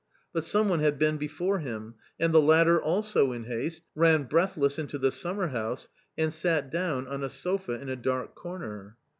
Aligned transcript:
But 0.33 0.43
some 0.45 0.67
one 0.67 0.79
had 0.79 0.97
been 0.97 1.17
before 1.17 1.59
him, 1.59 1.93
and 2.19 2.33
the 2.33 2.41
latter 2.41 2.81
also 2.81 3.31
in 3.33 3.43
haste, 3.43 3.83
ran 3.93 4.23
breathless 4.23 4.79
into 4.79 4.97
the 4.97 5.11
summerhouse 5.11 5.89
and 6.17 6.33
sat 6.33 6.71
down 6.71 7.07
on 7.07 7.23
a 7.23 7.29
sofa 7.29 7.73
in 7.79 7.87
a 7.87 7.95
dark 7.95 8.33
corner. 8.33 8.97